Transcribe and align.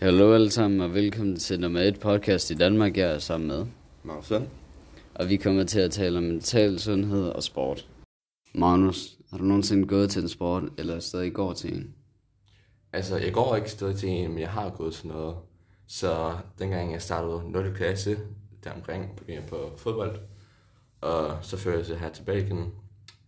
Hallo 0.00 0.34
alle 0.34 0.50
sammen, 0.50 0.80
og 0.80 0.94
velkommen 0.94 1.36
til 1.36 1.60
nummer 1.60 1.80
et 1.80 2.00
podcast 2.00 2.50
i 2.50 2.54
Danmark, 2.54 2.96
jeg 2.96 3.14
er 3.14 3.18
sammen 3.18 3.48
med. 3.48 3.66
Magnus 4.02 4.32
Og 5.14 5.28
vi 5.28 5.36
kommer 5.36 5.64
til 5.64 5.80
at 5.80 5.90
tale 5.90 6.18
om 6.18 6.24
mental 6.24 6.78
sundhed 6.78 7.28
og 7.28 7.42
sport. 7.42 7.88
Magnus, 8.54 9.16
har 9.30 9.38
du 9.38 9.44
nogensinde 9.44 9.88
gået 9.88 10.10
til 10.10 10.22
en 10.22 10.28
sport, 10.28 10.62
eller 10.78 11.00
stadig 11.00 11.32
går 11.32 11.52
til 11.52 11.76
en? 11.76 11.94
Altså, 12.92 13.16
jeg 13.16 13.32
går 13.32 13.56
ikke 13.56 13.70
stadig 13.70 13.96
til 13.96 14.08
en, 14.08 14.30
men 14.30 14.38
jeg 14.38 14.50
har 14.50 14.70
gået 14.70 14.94
til 14.94 15.08
noget. 15.08 15.36
Så 15.86 16.36
dengang 16.58 16.92
jeg 16.92 17.02
startede 17.02 17.50
0. 17.50 17.74
klasse, 17.74 18.18
der 18.64 18.72
omkring 18.72 19.16
begyndte 19.16 19.48
på 19.48 19.72
fodbold, 19.76 20.18
og 21.00 21.38
så 21.42 21.56
førte 21.56 21.92
jeg 21.92 22.00
her 22.00 22.10
til 22.10 22.22
Belgien, 22.22 22.72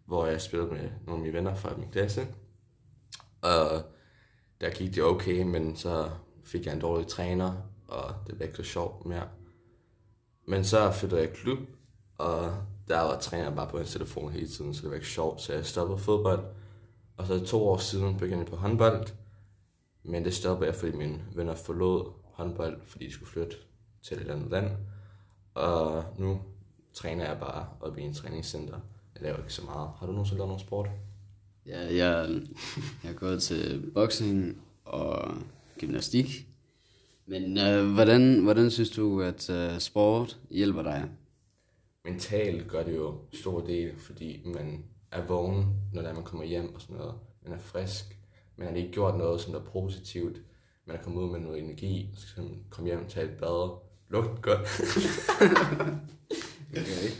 hvor 0.07 0.27
jeg 0.27 0.41
spillede 0.41 0.71
med 0.71 0.81
nogle 1.07 1.19
af 1.19 1.23
mine 1.23 1.33
venner 1.33 1.55
fra 1.55 1.77
min 1.79 1.89
klasse. 1.93 2.27
Og 3.43 3.83
der 4.61 4.71
gik 4.71 4.95
det 4.95 5.03
okay, 5.03 5.43
men 5.43 5.77
så 5.77 6.11
fik 6.49 6.67
jeg 6.67 6.75
en 6.75 6.81
dårlig 6.81 7.07
træner, 7.07 7.53
og 7.89 8.15
det 8.27 8.35
blev 8.37 8.49
ikke 8.49 8.57
så 8.57 8.63
sjovt 8.63 9.07
mere. 9.07 9.29
Men 10.47 10.65
så 10.65 10.91
flyttede 10.91 11.21
jeg 11.21 11.31
i 11.31 11.35
klub, 11.35 11.59
og 12.19 12.53
der 12.89 13.01
var 13.01 13.19
træner 13.19 13.55
bare 13.55 13.69
på 13.69 13.79
en 13.79 13.85
telefon 13.85 14.33
hele 14.33 14.49
tiden, 14.49 14.75
så 14.75 14.83
det 14.83 14.91
var 14.91 14.95
ikke 14.95 15.09
sjovt, 15.09 15.41
så 15.41 15.53
jeg 15.53 15.67
stoppede 15.67 15.99
fodbold. 15.99 16.45
Og 17.17 17.27
så 17.27 17.47
to 17.47 17.69
år 17.69 17.77
siden 17.77 18.19
begyndte 18.19 18.39
jeg 18.39 18.47
på 18.47 18.57
håndbold, 18.57 19.07
men 20.03 20.25
det 20.25 20.35
stoppede 20.35 20.67
jeg, 20.71 20.77
fordi 20.77 20.97
mine 20.97 21.21
venner 21.35 21.55
forlod 21.55 22.13
håndbold, 22.25 22.81
fordi 22.85 23.07
de 23.07 23.13
skulle 23.13 23.31
flytte 23.31 23.57
til 24.03 24.17
et 24.17 24.31
andet 24.31 24.51
land. 24.51 24.71
Og 25.55 26.05
nu 26.19 26.41
træner 26.93 27.25
jeg 27.25 27.39
bare 27.41 27.69
op 27.81 27.99
i 27.99 28.03
en 28.03 28.15
træningscenter. 28.15 28.81
Jeg 29.15 29.23
laver 29.23 29.39
ikke 29.39 29.53
så 29.53 29.65
meget. 29.65 29.91
Har 29.99 30.07
du 30.07 30.13
nogensinde 30.13 30.39
lavet 30.39 30.49
nogen 30.49 30.61
sport? 30.61 30.89
Ja, 31.67 31.81
jeg, 31.81 32.41
jeg 33.05 33.11
er 33.11 33.17
gået 33.17 33.43
til 33.43 33.91
boksning 33.95 34.63
og 34.85 35.35
gymnastik. 35.79 36.47
Men 37.27 37.59
øh, 37.59 37.93
hvordan, 37.93 38.43
hvordan 38.43 38.71
synes 38.71 38.91
du, 38.91 39.23
at 39.23 39.51
øh, 39.51 39.79
sport 39.79 40.39
hjælper 40.51 40.83
dig? 40.83 41.09
Mentalt 42.05 42.69
gør 42.69 42.83
det 42.83 42.97
jo 42.97 43.15
stor 43.33 43.61
del, 43.61 43.93
fordi 43.99 44.43
man 44.45 44.85
er 45.11 45.27
vågen, 45.27 45.67
når 45.93 46.03
man 46.03 46.25
kommer 46.25 46.47
hjem 46.47 46.75
og 46.75 46.81
sådan 46.81 46.97
noget. 46.97 47.15
Man 47.45 47.53
er 47.53 47.59
frisk. 47.59 48.19
Man 48.57 48.69
har 48.69 48.75
ikke 48.75 48.93
gjort 48.93 49.19
noget, 49.19 49.41
som 49.41 49.55
er 49.55 49.61
positivt. 49.61 50.37
Man 50.87 50.97
er 50.97 51.03
kommet 51.03 51.23
ud 51.23 51.31
med 51.31 51.41
noget 51.41 51.63
energi, 51.63 52.11
så 52.17 52.29
skal 52.29 52.43
man 52.43 52.59
komme 52.71 52.89
hjem 52.89 53.09
tage 53.09 53.27
et 53.27 53.37
bad. 53.39 53.79
Lugt 54.09 54.43
godt. 54.43 54.61
Okay. 56.71 57.11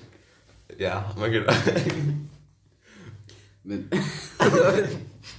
ja, 0.79 1.03
man 1.19 1.31
kan 1.33 1.43
Men 3.63 3.91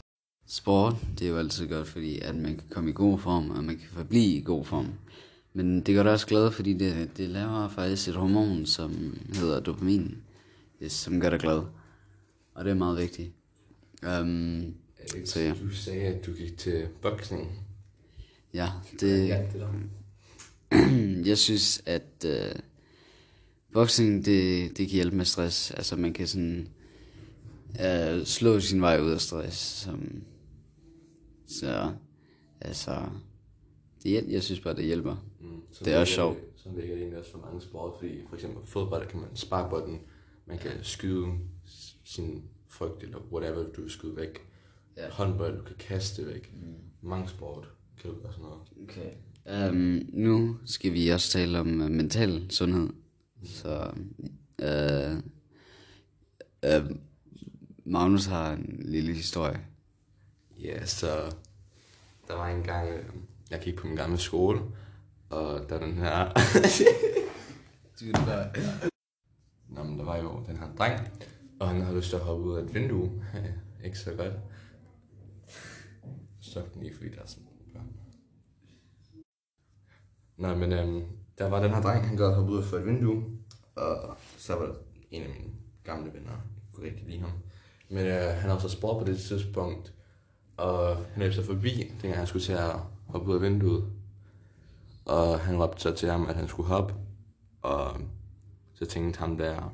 sport, 0.49 0.95
det 1.19 1.25
er 1.25 1.29
jo 1.31 1.37
altid 1.37 1.67
godt, 1.67 1.87
fordi 1.87 2.19
at 2.19 2.35
man 2.35 2.55
kan 2.55 2.67
komme 2.69 2.89
i 2.89 2.93
god 2.93 3.19
form, 3.19 3.49
og 3.49 3.63
man 3.63 3.77
kan 3.77 3.87
forblive 3.91 4.35
i 4.37 4.41
god 4.41 4.65
form. 4.65 4.87
Men 5.53 5.81
det 5.81 5.95
gør 5.95 6.03
dig 6.03 6.11
også 6.11 6.27
glad, 6.27 6.51
fordi 6.51 6.73
det, 6.73 7.09
det 7.17 7.29
laver 7.29 7.69
faktisk 7.69 8.07
et 8.07 8.15
hormon, 8.15 8.65
som 8.65 9.17
hedder 9.33 9.59
dopamin, 9.59 10.17
som 10.87 11.19
gør 11.19 11.29
dig 11.29 11.39
glad. 11.39 11.61
Og 12.53 12.65
det 12.65 12.71
er 12.71 12.75
meget 12.75 12.97
vigtigt. 12.97 13.31
Um, 14.21 14.73
så 15.25 15.39
ja. 15.39 15.53
Du 15.63 15.69
sagde, 15.69 16.01
at 16.01 16.25
du 16.25 16.33
gik 16.33 16.57
til 16.57 16.87
boksning. 17.01 17.59
Ja, 18.53 18.69
det, 18.99 19.27
Ja, 19.27 19.41
det 19.53 19.61
der. 19.61 19.73
jeg 21.29 21.37
synes, 21.37 21.81
at 21.85 22.25
øh, 22.25 22.55
boxing, 23.73 24.25
det, 24.25 24.69
det 24.77 24.87
kan 24.87 24.95
hjælpe 24.95 25.17
med 25.17 25.25
stress. 25.25 25.71
Altså, 25.71 25.95
man 25.95 26.13
kan 26.13 26.27
sådan 26.27 26.67
øh, 27.85 28.25
slå 28.25 28.59
sin 28.59 28.81
vej 28.81 28.99
ud 28.99 29.11
af 29.11 29.21
stress. 29.21 29.57
Som, 29.57 30.23
så, 31.59 31.93
altså, 32.61 33.09
det, 34.03 34.25
jeg 34.27 34.43
synes 34.43 34.59
bare, 34.59 34.75
det 34.75 34.85
hjælper. 34.85 35.15
Mm, 35.39 35.61
så 35.71 35.85
Det 35.85 35.93
er 35.93 35.99
også 35.99 36.13
sjovt. 36.13 36.37
Sådan 36.55 36.77
virker 36.77 36.93
det 36.93 37.01
egentlig 37.01 37.19
også 37.19 37.31
for 37.31 37.39
mange 37.39 37.61
sport, 37.61 37.93
fordi 37.99 38.21
for 38.29 38.35
eksempel 38.35 38.67
fodbold, 38.67 39.01
der 39.01 39.09
kan 39.09 39.19
man 39.19 39.29
sparke 39.35 39.69
bolden, 39.69 39.99
man 40.45 40.57
kan 40.57 40.71
skyde 40.81 41.27
sin 42.03 42.43
frygt, 42.67 43.03
eller 43.03 43.17
whatever, 43.31 43.63
du 43.75 43.81
vil 43.81 43.91
skyde 43.91 44.15
væk. 44.15 44.39
Ja. 44.97 45.09
Håndbold, 45.09 45.57
du 45.57 45.63
kan 45.63 45.75
kaste 45.79 46.27
væk. 46.27 46.53
Mm. 46.53 46.73
Mange 47.01 47.29
sport 47.29 47.69
kan 48.01 48.11
du 48.11 48.21
gøre 48.21 48.31
sådan 48.31 48.45
noget. 48.45 48.61
Okay. 48.83 49.11
Um, 49.69 50.01
nu 50.13 50.57
skal 50.65 50.93
vi 50.93 51.09
også 51.09 51.31
tale 51.31 51.59
om 51.59 51.81
uh, 51.81 51.91
mental 51.91 52.51
sundhed. 52.51 52.89
Så 53.43 53.91
uh, 54.63 55.17
uh, 56.69 56.95
Magnus 57.85 58.25
har 58.25 58.53
en 58.53 58.79
lille 58.85 59.13
historie. 59.13 59.59
Ja, 60.59 60.85
så 60.85 61.35
der 62.29 62.35
var 62.35 62.47
en 62.47 62.63
gang, 62.63 62.89
øh, 62.89 63.05
jeg 63.51 63.59
gik 63.59 63.77
på 63.77 63.87
min 63.87 63.95
gamle 63.95 64.17
skole, 64.17 64.61
og 65.29 65.69
der 65.69 65.75
er 65.75 65.79
den 65.79 65.97
her... 65.97 66.25
Nå, 69.75 69.83
men 69.83 69.99
der 69.99 70.05
var 70.05 70.17
jo 70.17 70.43
den 70.47 70.57
her 70.57 70.75
dreng, 70.77 70.99
og 71.59 71.67
han 71.67 71.81
havde 71.81 71.97
lyst 71.97 72.09
til 72.09 72.15
at 72.15 72.21
hoppe 72.21 72.43
ud 72.43 72.57
af 72.57 72.61
et 72.63 72.73
vindue. 72.73 73.25
ikke 73.85 73.99
så 73.99 74.13
godt. 74.13 74.33
Stok 76.41 76.73
den 76.73 76.83
lige, 76.83 76.95
fordi 76.95 77.09
der 77.09 77.21
er 77.21 77.25
sådan 77.25 77.47
børn. 77.73 77.95
Nå, 80.37 80.55
men 80.55 80.73
øhm, 80.73 81.05
der 81.37 81.49
var 81.49 81.61
den 81.61 81.73
her 81.73 81.81
dreng, 81.81 82.07
han 82.07 82.17
gad 82.17 82.35
hoppe 82.35 82.51
ud 82.51 82.63
af 82.63 82.73
et 82.73 82.85
vindue, 82.85 83.23
og 83.75 84.17
så 84.37 84.55
var 84.55 84.65
der 84.65 84.73
en 85.11 85.23
af 85.23 85.29
mine 85.29 85.51
gamle 85.83 86.13
venner, 86.13 86.31
jeg 86.31 86.73
kunne 86.73 86.85
rigtig 86.85 87.05
lide 87.07 87.19
ham. 87.19 87.31
Men 87.89 88.05
øh, 88.05 88.21
han 88.21 88.49
havde 88.49 88.61
så 88.61 88.69
sport 88.69 89.05
på 89.05 89.11
det 89.11 89.19
tidspunkt, 89.19 89.93
og 90.59 90.95
han 90.95 91.23
løb 91.23 91.33
så 91.33 91.43
forbi, 91.43 91.91
dengang 92.01 92.17
han 92.17 92.27
skulle 92.27 92.45
til 92.45 92.53
at 92.53 92.75
hoppe 93.07 93.29
ud 93.29 93.35
af 93.35 93.41
vinduet. 93.41 93.85
Og 95.05 95.39
han 95.39 95.61
råbte 95.61 95.81
så 95.81 95.95
til 95.95 96.09
ham, 96.09 96.25
at 96.25 96.35
han 96.35 96.47
skulle 96.47 96.69
hoppe, 96.69 96.93
og 97.61 98.01
så 98.73 98.85
tænkte 98.85 99.19
ham 99.19 99.37
der, 99.37 99.73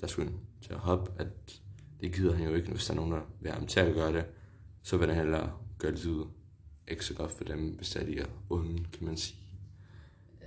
der 0.00 0.06
skulle 0.06 0.32
til 0.62 0.72
at 0.72 0.78
hoppe, 0.78 1.10
at 1.18 1.28
det 2.00 2.14
gider 2.14 2.34
han 2.34 2.48
jo 2.48 2.54
ikke, 2.54 2.70
hvis 2.70 2.86
der 2.86 2.92
er 2.92 2.96
nogen, 2.96 3.12
der 3.12 3.20
vil 3.40 3.50
have 3.50 3.58
ham 3.58 3.66
til 3.66 3.80
at 3.80 3.94
gøre 3.94 4.12
det. 4.12 4.24
Så 4.82 4.96
vil 4.96 5.08
han 5.08 5.16
hellere 5.16 5.52
gøre 5.78 5.92
det 5.92 6.06
ud 6.06 6.26
ikke 6.88 7.04
så 7.04 7.14
godt 7.14 7.30
for 7.30 7.44
dem, 7.44 7.68
hvis 7.68 7.90
der 7.90 8.04
de 8.04 8.18
er 8.18 8.26
onde, 8.50 8.84
kan 8.92 9.06
man 9.06 9.16
sige. 9.16 9.38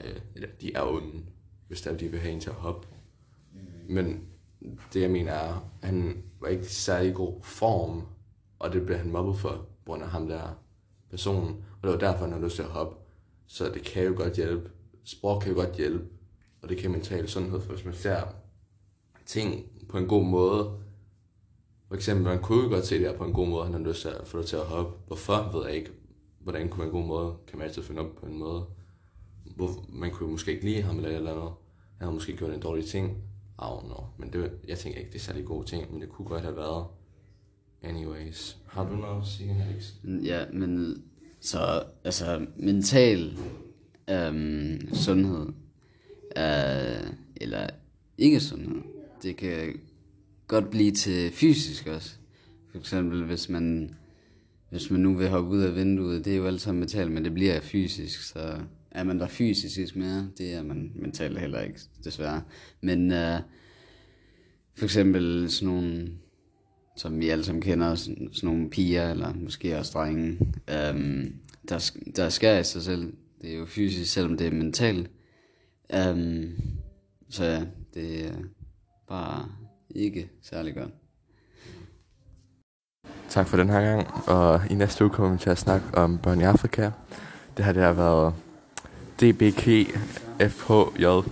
Øh, 0.03 0.21
eller 0.35 0.49
de 0.61 0.73
er 0.73 0.83
onde, 0.83 1.25
hvis 1.67 1.81
der 1.81 1.97
de 1.97 2.07
vil 2.07 2.19
have 2.19 2.33
en 2.33 2.39
til 2.39 2.49
at 2.49 2.55
hoppe. 2.55 2.87
Men 3.89 4.27
det 4.93 5.01
jeg 5.01 5.11
mener 5.11 5.31
er, 5.31 5.71
at 5.81 5.87
han 5.87 6.23
var 6.39 6.47
ikke 6.47 6.63
i 6.63 6.65
særlig 6.65 7.15
god 7.15 7.43
form, 7.43 8.03
og 8.59 8.73
det 8.73 8.85
blev 8.85 8.97
han 8.97 9.11
mobbet 9.11 9.37
for, 9.37 9.65
grund 9.85 10.03
af 10.03 10.09
ham 10.09 10.27
der 10.27 10.41
personen. 11.09 11.65
Og 11.81 11.83
det 11.83 11.91
var 11.91 11.97
derfor, 11.97 12.19
han 12.19 12.31
havde 12.31 12.43
lyst 12.43 12.55
til 12.55 12.63
at 12.63 12.69
hoppe. 12.69 12.95
Så 13.47 13.69
det 13.69 13.81
kan 13.81 14.03
jo 14.03 14.13
godt 14.17 14.35
hjælpe. 14.35 14.69
Sprog 15.03 15.41
kan 15.41 15.51
jo 15.51 15.57
godt 15.57 15.75
hjælpe, 15.75 16.05
og 16.61 16.69
det 16.69 16.77
kan 16.77 16.91
mental 16.91 17.27
sundhed, 17.27 17.61
for 17.61 17.73
hvis 17.73 17.85
man 17.85 17.93
ser 17.93 18.21
ting 19.25 19.65
på 19.89 19.97
en 19.97 20.07
god 20.07 20.25
måde. 20.25 20.71
For 21.87 21.95
eksempel, 21.95 22.25
man 22.25 22.41
kunne 22.41 22.63
jo 22.63 22.69
godt 22.69 22.85
se 22.85 22.95
det 22.95 23.09
her 23.09 23.17
på 23.17 23.25
en 23.25 23.33
god 23.33 23.47
måde, 23.47 23.63
han 23.63 23.73
har 23.73 23.79
lyst 23.79 24.01
til 24.01 24.09
at 24.09 24.27
få 24.27 24.37
dig 24.37 24.45
til 24.45 24.55
at 24.55 24.65
hoppe. 24.65 24.97
Hvorfor, 25.07 25.57
ved 25.57 25.65
jeg 25.65 25.75
ikke. 25.75 25.91
Hvordan 26.39 26.69
kunne 26.69 26.77
man 26.77 26.87
en 26.87 26.93
god 26.93 27.07
måde, 27.07 27.35
kan 27.47 27.57
man 27.57 27.67
altid 27.67 27.83
finde 27.83 28.01
op 28.01 28.15
på 28.15 28.25
en 28.25 28.37
måde. 28.37 28.65
Hvor, 29.55 29.69
man 29.89 30.11
kunne 30.11 30.31
måske 30.31 30.53
ikke 30.53 30.65
lide 30.65 30.81
ham 30.81 30.95
eller 30.95 31.09
et 31.09 31.15
eller 31.15 31.31
andet. 31.31 31.51
Han 31.97 32.07
har 32.07 32.13
måske 32.13 32.37
gjort 32.37 32.51
en 32.51 32.59
dårlig 32.59 32.85
ting. 32.85 33.17
I 33.59 33.61
don't 33.61 33.85
know. 33.85 34.05
Men 34.17 34.33
det, 34.33 34.51
jeg 34.67 34.77
tænker 34.77 34.99
ikke, 34.99 35.11
det 35.11 35.19
er 35.19 35.23
særlig 35.23 35.45
gode 35.45 35.65
ting, 35.65 35.91
men 35.91 36.01
det 36.01 36.09
kunne 36.09 36.27
godt 36.27 36.41
have 36.41 36.55
været. 36.55 36.85
Anyways. 37.89 38.57
Har 38.65 38.89
du 38.89 38.95
noget 38.95 39.21
at 39.21 39.27
sige, 39.27 39.65
Alex? 39.69 39.93
Ja, 40.25 40.45
men 40.53 41.03
så 41.39 41.83
altså 42.03 42.45
mental 42.57 43.37
øhm, 44.09 44.93
sundhed, 44.93 45.47
øh, 46.37 47.11
eller 47.35 47.69
ikke 48.17 48.39
sundhed, 48.39 48.81
det 49.23 49.37
kan 49.37 49.79
godt 50.47 50.69
blive 50.69 50.91
til 50.91 51.31
fysisk 51.31 51.87
også. 51.87 52.15
For 52.71 52.77
eksempel 52.77 53.23
hvis 53.23 53.49
man, 53.49 53.95
hvis 54.69 54.91
man 54.91 54.99
nu 54.99 55.13
vil 55.13 55.29
hoppe 55.29 55.49
ud 55.49 55.61
af 55.61 55.75
vinduet, 55.75 56.25
det 56.25 56.33
er 56.33 56.37
jo 56.37 56.47
alt 56.47 56.61
sammen 56.61 56.79
mentalt, 56.79 57.11
men 57.11 57.25
det 57.25 57.33
bliver 57.33 57.59
fysisk, 57.59 58.21
så 58.21 58.59
er 58.91 59.03
man 59.03 59.19
der 59.19 59.27
fysisk 59.27 59.95
mere, 59.95 60.29
det 60.37 60.53
er 60.53 60.63
man 60.63 60.91
mentalt 60.95 61.39
heller 61.39 61.61
ikke, 61.61 61.79
desværre. 62.03 62.41
Men 62.81 63.11
øh, 63.11 63.39
for 64.75 64.85
eksempel 64.85 65.51
sådan 65.51 65.73
nogle 65.73 66.09
som 66.95 67.19
vi 67.19 67.29
alle 67.29 67.43
sammen 67.43 67.61
kender, 67.61 67.95
sådan, 67.95 68.29
sådan 68.33 68.49
nogle 68.49 68.69
piger, 68.69 69.11
eller 69.11 69.33
måske 69.33 69.77
også 69.77 69.91
drenge, 69.93 70.37
øhm, 70.69 71.35
der, 71.69 71.91
der 72.15 72.29
skærer 72.29 72.59
i 72.59 72.63
sig 72.63 72.81
selv. 72.81 73.13
Det 73.41 73.53
er 73.53 73.57
jo 73.57 73.65
fysisk, 73.65 74.13
selvom 74.13 74.37
det 74.37 74.47
er 74.47 74.51
mentalt. 74.51 75.09
Øhm, 75.93 76.51
så 77.29 77.43
ja, 77.45 77.61
det 77.93 78.25
er 78.25 78.33
bare 79.07 79.45
ikke 79.89 80.29
særlig 80.41 80.75
godt. 80.75 80.91
Tak 83.29 83.47
for 83.47 83.57
den 83.57 83.69
her 83.69 83.81
gang, 83.81 84.07
og 84.27 84.61
i 84.69 84.73
næste 84.73 85.03
uge 85.03 85.13
kommer 85.13 85.31
vi 85.31 85.37
til 85.39 85.49
at 85.49 85.57
snakke 85.57 85.85
om 85.93 86.17
børn 86.17 86.41
i 86.41 86.43
Afrika. 86.43 86.91
Det 87.57 87.65
her 87.65 87.73
det 87.73 87.83
har 87.83 87.93
været 87.93 88.33
DBK 89.21 89.63
FHJ 90.51 91.05